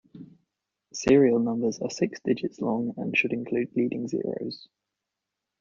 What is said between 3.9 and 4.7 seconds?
zeros.